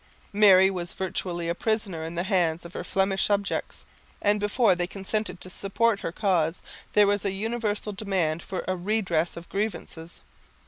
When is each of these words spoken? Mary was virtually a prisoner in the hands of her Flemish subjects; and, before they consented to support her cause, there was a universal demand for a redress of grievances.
Mary 0.33 0.71
was 0.71 0.93
virtually 0.93 1.47
a 1.47 1.53
prisoner 1.53 2.01
in 2.03 2.15
the 2.15 2.23
hands 2.23 2.65
of 2.65 2.73
her 2.73 2.83
Flemish 2.83 3.23
subjects; 3.23 3.85
and, 4.19 4.39
before 4.39 4.73
they 4.73 4.87
consented 4.87 5.39
to 5.39 5.47
support 5.47 5.99
her 5.99 6.11
cause, 6.11 6.63
there 6.93 7.05
was 7.05 7.23
a 7.23 7.31
universal 7.31 7.93
demand 7.93 8.41
for 8.41 8.65
a 8.67 8.75
redress 8.75 9.37
of 9.37 9.47
grievances. 9.49 10.21